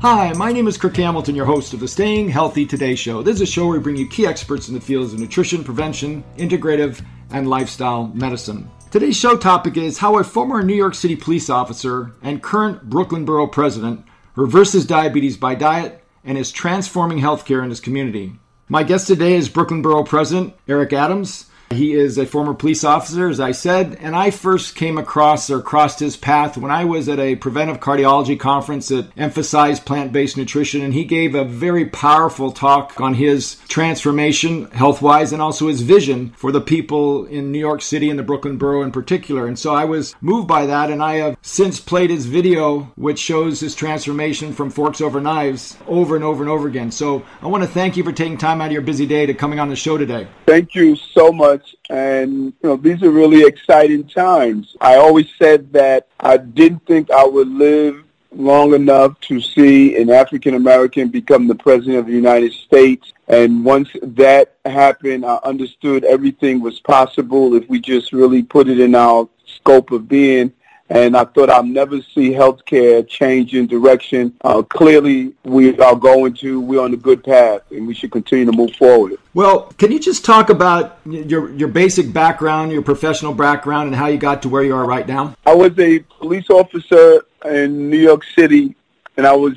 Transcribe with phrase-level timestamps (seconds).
[0.00, 3.20] Hi, my name is Kirk Hamilton, your host of the Staying Healthy Today Show.
[3.20, 5.64] This is a show where we bring you key experts in the fields of nutrition,
[5.64, 8.70] prevention, integrative, and lifestyle medicine.
[8.92, 13.24] Today's show topic is how a former New York City police officer and current Brooklyn
[13.24, 14.04] Borough president
[14.36, 18.34] reverses diabetes by diet and is transforming healthcare in his community.
[18.68, 21.47] My guest today is Brooklyn Borough President Eric Adams.
[21.70, 25.60] He is a former police officer, as I said, and I first came across or
[25.60, 30.36] crossed his path when I was at a preventive cardiology conference that emphasized plant based
[30.36, 30.82] nutrition.
[30.82, 35.82] And he gave a very powerful talk on his transformation health wise and also his
[35.82, 39.46] vision for the people in New York City and the Brooklyn borough in particular.
[39.46, 43.18] And so I was moved by that, and I have since played his video, which
[43.18, 46.90] shows his transformation from forks over knives over and over and over again.
[46.90, 49.34] So I want to thank you for taking time out of your busy day to
[49.34, 50.26] coming on the show today.
[50.46, 51.76] Thank you so much much.
[51.90, 54.76] And, you know, these are really exciting times.
[54.80, 60.10] I always said that I didn't think I would live long enough to see an
[60.10, 63.12] African American become the president of the United States.
[63.26, 68.80] And once that happened, I understood everything was possible if we just really put it
[68.80, 70.52] in our scope of being
[70.90, 74.34] and I thought I'd never see healthcare change in direction.
[74.42, 76.60] Uh, clearly, we are going to.
[76.60, 79.14] We're on a good path, and we should continue to move forward.
[79.34, 84.06] Well, can you just talk about your your basic background, your professional background, and how
[84.06, 85.34] you got to where you are right now?
[85.46, 88.74] I was a police officer in New York City,
[89.16, 89.54] and I was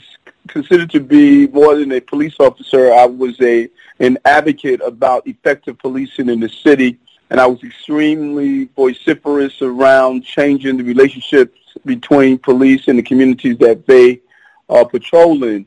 [0.47, 2.93] considered to be more than a police officer.
[2.93, 6.97] I was a an advocate about effective policing in the city
[7.31, 13.87] and I was extremely vociferous around changing the relationships between police and the communities that
[13.87, 14.19] they
[14.69, 15.65] are patrolling.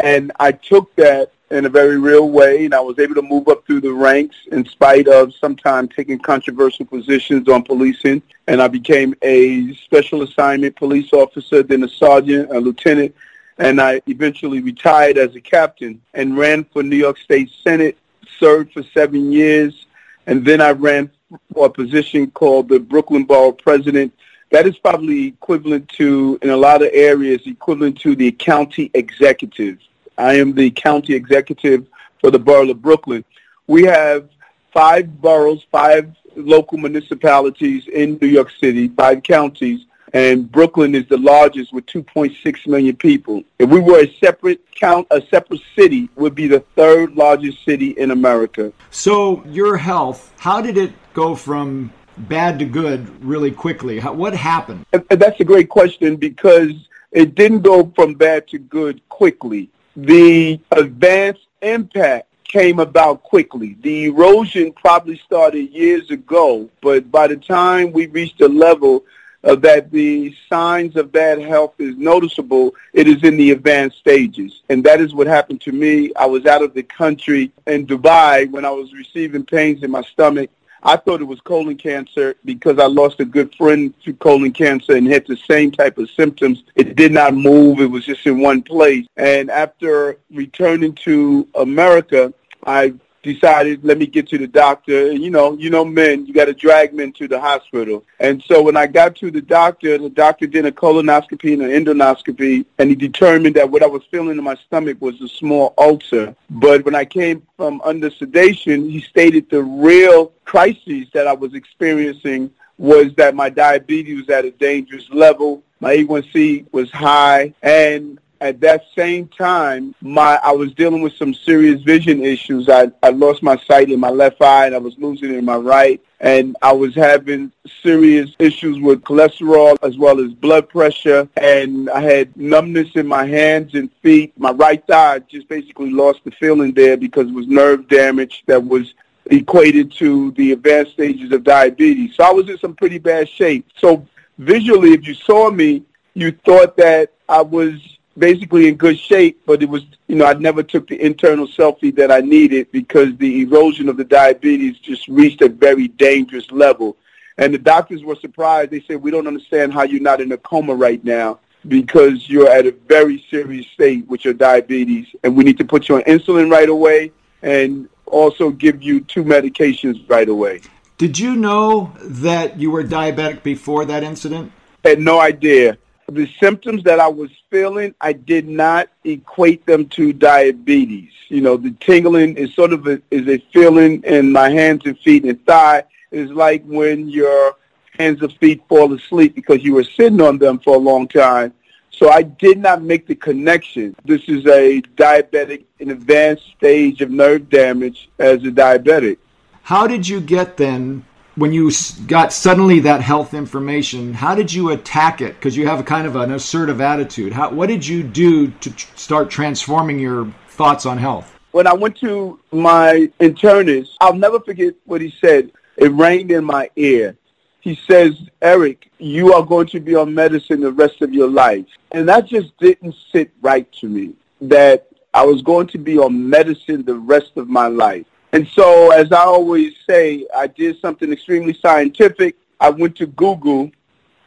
[0.00, 3.46] And I took that in a very real way, and I was able to move
[3.46, 8.20] up through the ranks in spite of sometimes taking controversial positions on policing.
[8.48, 13.14] And I became a special assignment police officer, then a sergeant, a lieutenant,
[13.58, 17.96] and I eventually retired as a captain and ran for New York State Senate,
[18.40, 19.86] served for seven years,
[20.26, 21.10] and then I ran
[21.52, 24.12] for a position called the Brooklyn Borough President.
[24.50, 29.78] That is probably equivalent to, in a lot of areas, equivalent to the county executive.
[30.18, 31.86] I am the county executive
[32.20, 33.24] for the borough of Brooklyn.
[33.66, 34.28] We have
[34.72, 41.18] five boroughs, five local municipalities in New York City, five counties, and Brooklyn is the
[41.18, 43.42] largest with 2.6 million people.
[43.58, 47.90] If we were a separate count, a separate city would be the third largest city
[47.90, 48.72] in America.
[48.90, 53.98] So your health, how did it go from bad to good really quickly?
[53.98, 54.86] How, what happened?
[54.90, 56.72] That's a great question because
[57.12, 59.70] it didn't go from bad to good quickly.
[59.96, 63.76] The advanced impact came about quickly.
[63.80, 69.04] The erosion probably started years ago, but by the time we reached a level
[69.46, 74.62] uh, that the signs of bad health is noticeable, it is in the advanced stages.
[74.68, 76.12] And that is what happened to me.
[76.16, 80.02] I was out of the country in Dubai when I was receiving pains in my
[80.02, 80.50] stomach.
[80.82, 84.94] I thought it was colon cancer because I lost a good friend to colon cancer
[84.94, 86.62] and had the same type of symptoms.
[86.74, 87.80] It did not move.
[87.80, 89.06] It was just in one place.
[89.16, 92.32] And after returning to America,
[92.64, 92.94] I
[93.34, 95.10] decided, let me get to the doctor.
[95.10, 98.04] And, you know, you know, men, you got to drag men to the hospital.
[98.20, 101.84] And so when I got to the doctor, the doctor did a colonoscopy and an
[101.84, 105.74] endoscopy, and he determined that what I was feeling in my stomach was a small
[105.76, 106.34] ulcer.
[106.48, 111.54] But when I came from under sedation, he stated the real crises that I was
[111.54, 115.62] experiencing was that my diabetes was at a dangerous level.
[115.80, 121.34] My A1C was high, and at that same time, my I was dealing with some
[121.34, 122.68] serious vision issues.
[122.68, 125.44] I, I lost my sight in my left eye and I was losing it in
[125.44, 126.00] my right.
[126.20, 127.52] And I was having
[127.82, 131.28] serious issues with cholesterol as well as blood pressure.
[131.36, 134.32] And I had numbness in my hands and feet.
[134.38, 138.64] My right thigh just basically lost the feeling there because it was nerve damage that
[138.64, 138.94] was
[139.26, 142.14] equated to the advanced stages of diabetes.
[142.14, 143.68] So I was in some pretty bad shape.
[143.76, 144.06] So
[144.38, 145.84] visually, if you saw me,
[146.14, 150.34] you thought that I was basically in good shape, but it was, you know, I
[150.34, 155.06] never took the internal selfie that I needed because the erosion of the diabetes just
[155.08, 156.96] reached a very dangerous level.
[157.38, 158.70] And the doctors were surprised.
[158.70, 162.50] They said, we don't understand how you're not in a coma right now because you're
[162.50, 166.02] at a very serious state with your diabetes, and we need to put you on
[166.02, 170.60] insulin right away and also give you two medications right away.
[170.96, 174.52] Did you know that you were diabetic before that incident?
[174.84, 175.76] I had no idea
[176.08, 181.10] the symptoms that I was feeling, I did not equate them to diabetes.
[181.28, 184.98] You know, the tingling is sort of a, is a feeling in my hands and
[185.00, 185.84] feet and thigh.
[186.12, 187.56] It's like when your
[187.98, 191.52] hands and feet fall asleep because you were sitting on them for a long time.
[191.90, 193.96] So I did not make the connection.
[194.04, 199.16] This is a diabetic in advanced stage of nerve damage as a diabetic.
[199.62, 201.04] How did you get then
[201.36, 201.70] when you
[202.06, 205.34] got suddenly that health information, how did you attack it?
[205.34, 207.32] Because you have a kind of an assertive attitude.
[207.32, 211.34] How, what did you do to tr- start transforming your thoughts on health?
[211.52, 215.52] When I went to my internist, I'll never forget what he said.
[215.76, 217.16] It rang in my ear.
[217.60, 221.66] He says, Eric, you are going to be on medicine the rest of your life.
[221.92, 226.30] And that just didn't sit right to me, that I was going to be on
[226.30, 228.06] medicine the rest of my life.
[228.32, 232.36] And so, as I always say, I did something extremely scientific.
[232.60, 233.70] I went to Google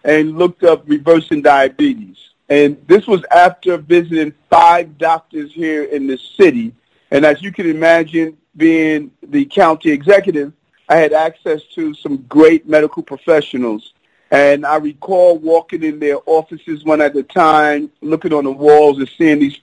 [0.04, 2.18] and looked up reversing diabetes.
[2.48, 6.74] And this was after visiting five doctors here in the city.
[7.12, 10.54] And as you can imagine, being the county executive,
[10.88, 13.94] I had access to some great medical professionals.
[14.32, 18.98] And I recall walking in their offices one at a time, looking on the walls
[18.98, 19.58] and seeing these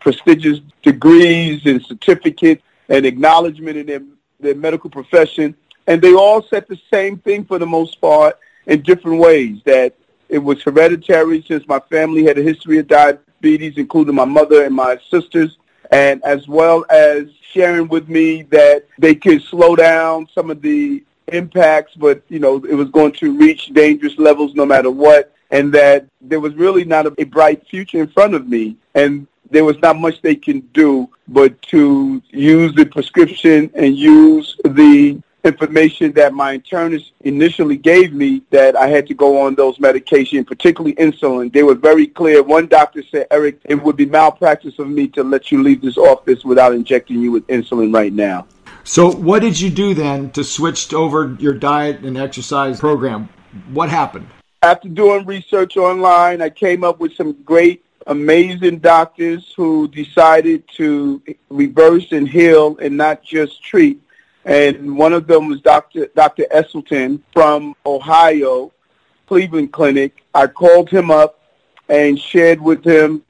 [0.00, 2.62] prestigious degrees and certificates
[2.92, 4.02] and acknowledgement in their,
[4.38, 5.56] their medical profession.
[5.88, 9.94] And they all said the same thing for the most part in different ways, that
[10.28, 14.74] it was hereditary since my family had a history of diabetes, including my mother and
[14.74, 15.58] my sisters,
[15.90, 21.02] and as well as sharing with me that they could slow down some of the
[21.28, 25.72] impacts, but, you know, it was going to reach dangerous levels no matter what, and
[25.72, 28.76] that there was really not a, a bright future in front of me.
[28.94, 34.56] And there was not much they can do but to use the prescription and use
[34.64, 39.78] the information that my internist initially gave me that I had to go on those
[39.78, 41.52] medications, particularly insulin.
[41.52, 42.42] They were very clear.
[42.42, 45.98] One doctor said, Eric, it would be malpractice of me to let you leave this
[45.98, 48.46] office without injecting you with insulin right now.
[48.84, 53.28] So what did you do then to switch over your diet and exercise program?
[53.72, 54.28] What happened?
[54.62, 61.22] After doing research online, I came up with some great amazing doctors who decided to
[61.48, 64.02] reverse and heal and not just treat.
[64.44, 66.06] And one of them was Dr.
[66.14, 66.44] Dr.
[66.52, 68.72] Esselstyn from Ohio,
[69.26, 70.24] Cleveland Clinic.
[70.34, 71.40] I called him up
[71.88, 73.22] and shared with him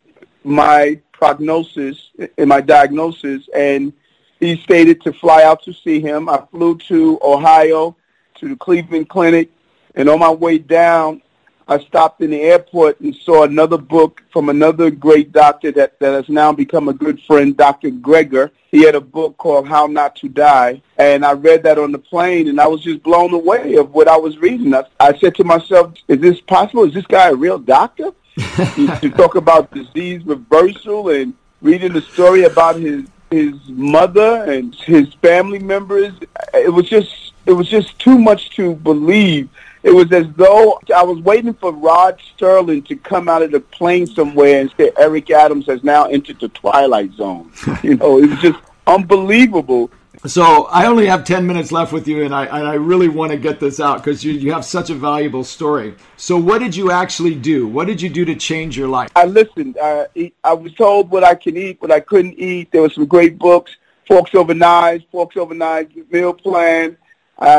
[0.44, 3.92] my prognosis and my diagnosis, and
[4.40, 6.28] he stated to fly out to see him.
[6.28, 7.96] I flew to Ohio
[8.36, 9.50] to the Cleveland Clinic,
[9.94, 11.22] and on my way down,
[11.68, 16.12] I stopped in the airport and saw another book from another great doctor that, that
[16.12, 17.90] has now become a good friend, Dr.
[17.90, 18.50] Greger.
[18.70, 21.98] He had a book called How Not to Die, and I read that on the
[21.98, 24.74] plane, and I was just blown away of what I was reading.
[24.74, 26.84] I, I said to myself, is this possible?
[26.84, 28.12] Is this guy a real doctor?
[28.56, 35.12] to talk about disease reversal and reading the story about his his mother and his
[35.14, 36.12] family members.
[36.54, 39.48] It was just it was just too much to believe
[39.82, 43.60] it was as though I was waiting for Rod Serling to come out of the
[43.60, 47.52] plane somewhere and say Eric Adams has now entered the twilight zone.
[47.82, 49.90] you know, it was just unbelievable.
[50.24, 53.32] So I only have 10 minutes left with you, and I, and I really want
[53.32, 55.96] to get this out because you, you have such a valuable story.
[56.16, 57.66] So what did you actually do?
[57.66, 59.10] What did you do to change your life?
[59.16, 59.78] I listened.
[59.82, 62.70] I, I was told what I can eat, what I couldn't eat.
[62.70, 63.76] There were some great books,
[64.06, 66.96] Forks Over Knives, Forks Over Knives Meal Plan,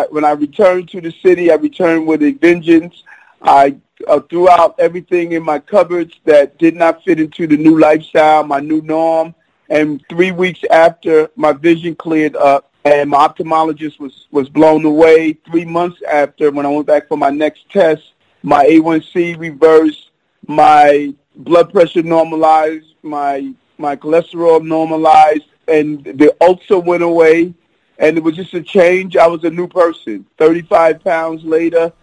[0.10, 3.04] when I returned to the city, I returned with a vengeance.
[3.42, 3.76] I
[4.08, 8.44] uh, threw out everything in my cupboards that did not fit into the new lifestyle,
[8.44, 9.36] my new norm.
[9.70, 15.34] And three weeks after, my vision cleared up and my ophthalmologist was, was blown away.
[15.50, 18.04] Three months after, when I went back for my next test,
[18.42, 20.12] my A1C reversed,
[20.48, 27.54] my blood pressure normalized, my, my cholesterol normalized, and the ulcer went away
[28.04, 29.16] and it was just a change.
[29.16, 30.26] I was a new person.
[30.38, 31.94] 35 pounds later,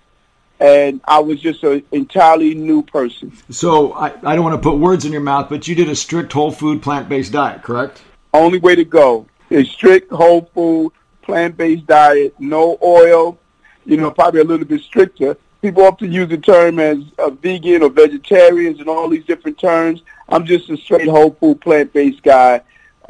[0.59, 3.37] and I was just an entirely new person.
[3.51, 5.95] So I, I don't want to put words in your mouth, but you did a
[5.95, 8.01] strict whole food, plant-based diet, correct?
[8.33, 13.39] Only way to go is strict whole food, plant-based diet, no oil,
[13.85, 15.37] you know, probably a little bit stricter.
[15.61, 20.01] People often use the term as a vegan or vegetarians and all these different terms.
[20.31, 22.63] I'm just a straight whole food, plant-based guy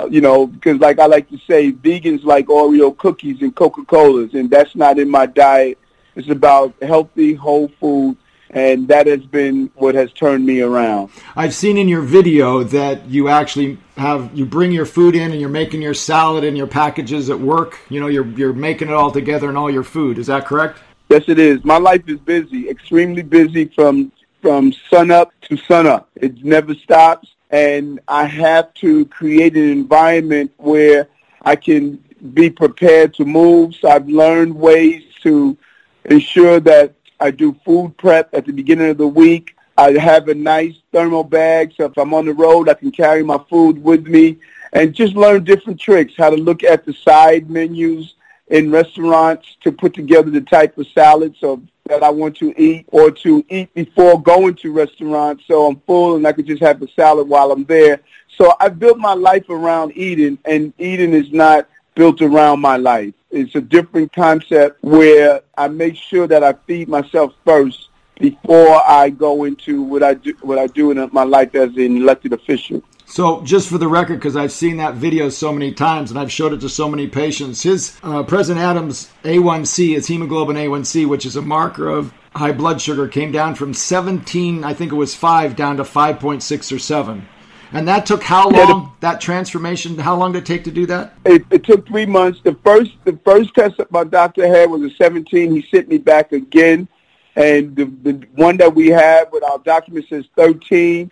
[0.08, 4.50] you know, because like I like to say, vegans like Oreo cookies and Coca-Colas, and
[4.50, 5.78] that's not in my diet.
[6.16, 8.16] It's about healthy, whole food,
[8.50, 11.10] and that has been what has turned me around.
[11.36, 15.40] I've seen in your video that you actually have you bring your food in and
[15.40, 17.78] you're making your salad and your packages at work.
[17.88, 20.18] You know, you're you're making it all together and all your food.
[20.18, 20.78] Is that correct?
[21.08, 21.64] Yes, it is.
[21.64, 26.08] My life is busy, extremely busy from from sun up to sun up.
[26.16, 31.08] It never stops and I have to create an environment where
[31.42, 32.02] I can
[32.34, 33.74] be prepared to move.
[33.74, 35.56] So I've learned ways to
[36.04, 39.56] ensure that I do food prep at the beginning of the week.
[39.76, 43.22] I have a nice thermal bag, so if I'm on the road, I can carry
[43.22, 44.38] my food with me
[44.72, 48.14] and just learn different tricks, how to look at the side menus
[48.50, 52.86] in restaurants to put together the type of salads so that I want to eat
[52.88, 56.82] or to eat before going to restaurants so I'm full and I can just have
[56.82, 58.00] a salad while I'm there.
[58.36, 63.14] So I built my life around eating and eating is not built around my life.
[63.30, 67.88] It's a different concept where I make sure that I feed myself first
[68.18, 71.96] before I go into what I do what I do in my life as an
[71.96, 72.82] elected official.
[73.10, 76.30] So, just for the record, because I've seen that video so many times and I've
[76.30, 81.26] showed it to so many patients, his uh, President Adams A1C, his hemoglobin A1C, which
[81.26, 85.12] is a marker of high blood sugar, came down from 17, I think it was
[85.16, 87.26] five, down to 5.6 or seven.
[87.72, 88.92] And that took how long?
[89.00, 89.98] that transformation?
[89.98, 91.14] How long did it take to do that?
[91.24, 92.40] It, it took three months.
[92.44, 95.52] The first, the first test that my doctor had was a 17.
[95.52, 96.86] He sent me back again,
[97.34, 101.10] and the, the one that we have with our document says 13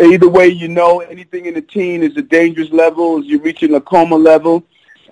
[0.00, 3.80] either way, you know anything in the teen is a dangerous level, you're reaching a
[3.80, 4.64] coma level.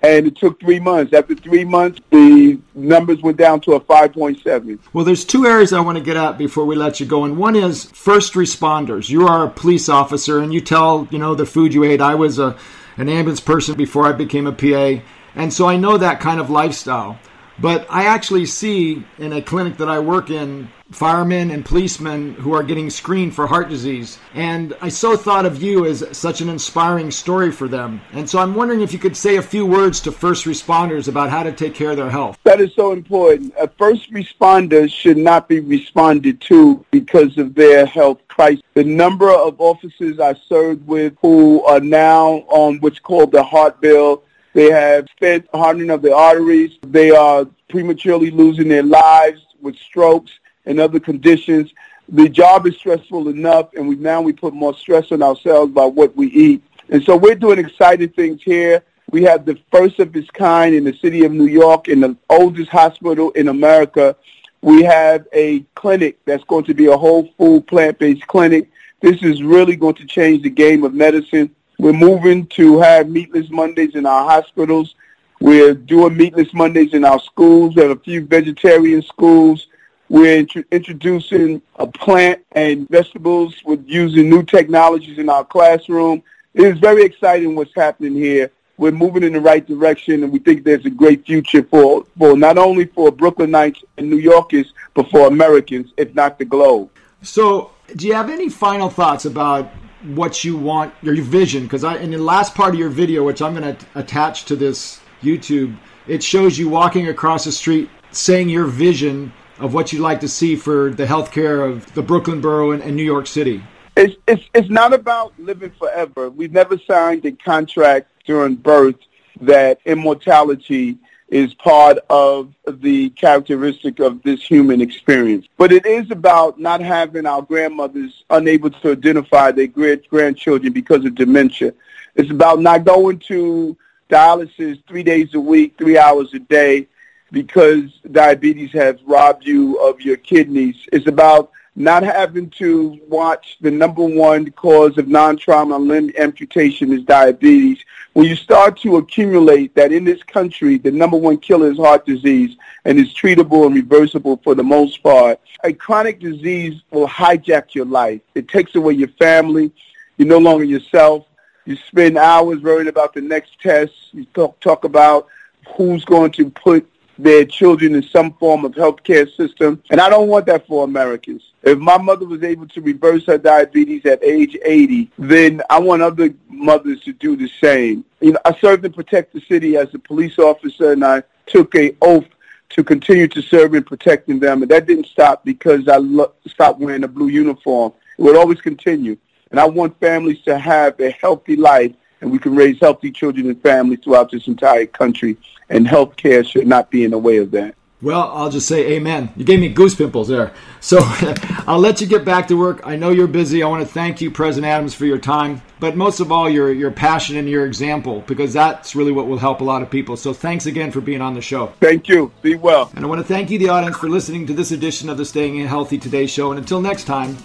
[0.03, 1.11] And it took three months.
[1.11, 4.77] After three months, the numbers went down to a 5.7.
[4.93, 7.23] Well, there's two areas I want to get at before we let you go.
[7.23, 9.09] And one is first responders.
[9.09, 11.99] You are a police officer and you tell, you know, the food you ate.
[11.99, 12.55] I was a,
[12.97, 15.03] an ambulance person before I became a PA.
[15.35, 17.17] And so I know that kind of lifestyle.
[17.59, 22.53] But I actually see in a clinic that I work in firemen and policemen who
[22.53, 24.17] are getting screened for heart disease.
[24.33, 28.01] And I so thought of you as such an inspiring story for them.
[28.13, 31.29] And so I'm wondering if you could say a few words to first responders about
[31.29, 32.37] how to take care of their health.
[32.43, 33.53] That is so important.
[33.59, 38.63] A first responders should not be responded to because of their health crisis.
[38.73, 43.81] The number of officers I served with who are now on what's called the heart
[43.81, 44.23] bill
[44.57, 46.79] they have spent hardening of the arteries.
[46.81, 50.31] They are prematurely losing their lives with strokes
[50.67, 51.73] and other conditions.
[52.09, 55.85] The job is stressful enough, and we now we put more stress on ourselves by
[55.85, 56.63] what we eat.
[56.89, 58.83] And so we're doing exciting things here.
[59.09, 62.15] We have the first of its kind in the city of New York, in the
[62.29, 64.15] oldest hospital in America.
[64.61, 68.69] We have a clinic that's going to be a whole food plant-based clinic.
[69.01, 71.55] This is really going to change the game of medicine.
[71.79, 74.95] We're moving to have meatless Mondays in our hospitals.
[75.39, 77.75] We're doing meatless Mondays in our schools.
[77.75, 79.67] We have a few vegetarian schools.
[80.09, 86.23] We're int- introducing a plant and vegetables with using new technologies in our classroom.
[86.53, 88.51] It is very exciting what's happening here.
[88.77, 92.37] We're moving in the right direction, and we think there's a great future for, for
[92.37, 96.89] not only for Brooklynites and New Yorkers, but for Americans, if not the globe.
[97.23, 99.71] So, do you have any final thoughts about
[100.03, 101.63] what you want, your vision?
[101.63, 105.01] Because in the last part of your video, which I'm going to attach to this
[105.23, 105.75] YouTube,
[106.07, 110.27] it shows you walking across the street saying your vision of what you'd like to
[110.27, 113.63] see for the healthcare of the Brooklyn borough and, and New York City?
[113.95, 116.29] It's, it's, it's not about living forever.
[116.29, 118.95] We've never signed a contract during birth
[119.41, 120.97] that immortality
[121.29, 125.47] is part of the characteristic of this human experience.
[125.57, 131.03] But it is about not having our grandmothers unable to identify their great grandchildren because
[131.03, 131.73] of dementia.
[132.15, 133.75] It's about not going to
[134.09, 136.87] dialysis three days a week, three hours a day,
[137.31, 140.75] because diabetes has robbed you of your kidneys.
[140.91, 147.03] It's about not having to watch the number one cause of non-trauma limb amputation is
[147.03, 147.77] diabetes.
[148.13, 152.03] When you start to accumulate that in this country, the number one killer is heart
[152.03, 155.39] disease and is treatable and reversible for the most part.
[155.63, 158.21] A chronic disease will hijack your life.
[158.33, 159.71] It takes away your family.
[160.17, 161.27] You're no longer yourself.
[161.65, 163.93] You spend hours worrying about the next test.
[164.13, 165.27] You talk, talk about
[165.75, 169.81] who's going to put their children in some form of healthcare system.
[169.89, 171.51] And I don't want that for Americans.
[171.63, 176.01] If my mother was able to reverse her diabetes at age 80, then I want
[176.01, 178.05] other mothers to do the same.
[178.21, 181.75] You know, I served and protect the city as a police officer, and I took
[181.75, 182.27] a oath
[182.69, 184.61] to continue to serve and protecting them.
[184.61, 187.93] And that didn't stop because I lo- stopped wearing a blue uniform.
[188.17, 189.17] It would always continue.
[189.51, 193.47] And I want families to have a healthy life and we can raise healthy children
[193.47, 195.37] and families throughout this entire country.
[195.69, 197.75] And health care should not be in the way of that.
[197.99, 199.31] Well, I'll just say amen.
[199.35, 200.53] You gave me goose pimples there.
[200.81, 200.99] So
[201.65, 202.81] I'll let you get back to work.
[202.83, 203.63] I know you're busy.
[203.63, 206.71] I want to thank you, President Adams, for your time, but most of all, your,
[206.71, 210.15] your passion and your example, because that's really what will help a lot of people.
[210.15, 211.73] So thanks again for being on the show.
[211.79, 212.31] Thank you.
[212.43, 212.91] Be well.
[212.95, 215.25] And I want to thank you, the audience, for listening to this edition of the
[215.25, 216.51] Staying Healthy Today show.
[216.51, 217.35] And until next time,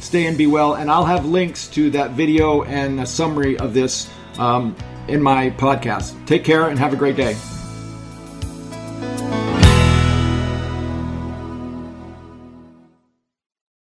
[0.00, 0.74] stay and be well.
[0.74, 4.76] And I'll have links to that video and a summary of this um,
[5.08, 6.24] in my podcast.
[6.26, 7.36] Take care and have a great day.